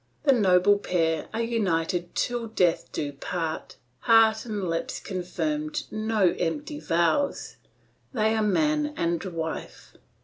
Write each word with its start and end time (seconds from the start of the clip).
The 0.23 0.31
noble 0.33 0.79
pair 0.79 1.29
are 1.31 1.43
united 1.43 2.15
till 2.15 2.47
death 2.47 2.91
do 2.91 3.13
part; 3.13 3.75
heart 3.99 4.45
and 4.47 4.67
lips 4.67 4.99
confirm 4.99 5.73
no 5.91 6.33
empty 6.39 6.79
vows; 6.79 7.57
they 8.11 8.33
are 8.33 8.41
man 8.41 8.95
and 8.97 9.23
wife. 9.23 9.93